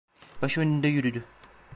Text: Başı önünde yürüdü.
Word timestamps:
Başı 0.41 0.61
önünde 0.61 0.87
yürüdü. 0.87 1.23